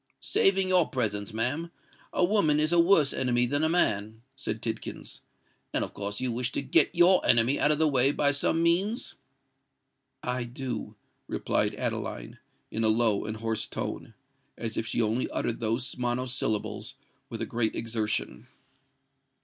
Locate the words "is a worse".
2.59-3.13